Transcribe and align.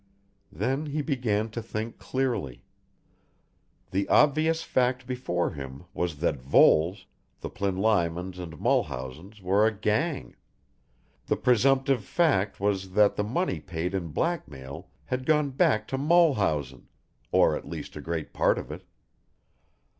Then 0.51 0.87
he 0.87 1.03
began 1.03 1.51
to 1.51 1.61
think 1.61 1.99
clearly. 1.99 2.65
The 3.91 4.09
obvious 4.09 4.63
fact 4.63 5.05
before 5.05 5.51
him 5.51 5.83
was 5.93 6.17
that 6.21 6.41
Voles, 6.41 7.05
the 7.41 7.51
Plinlimons 7.51 8.39
and 8.39 8.57
Mulhausen 8.59 9.33
were 9.43 9.67
a 9.67 9.71
gang; 9.71 10.35
the 11.27 11.35
presumptive 11.37 12.03
fact 12.03 12.59
was 12.59 12.93
that 12.93 13.15
the 13.15 13.23
money 13.23 13.59
paid 13.59 13.93
in 13.93 14.07
blackmail 14.07 14.89
had 15.05 15.23
gone 15.23 15.51
back 15.51 15.87
to 15.89 15.99
Mulhausen, 15.99 16.87
or 17.31 17.55
at 17.55 17.69
least 17.69 17.95
a 17.95 18.01
great 18.01 18.33
part 18.33 18.57
of 18.57 18.71
it. 18.71 18.83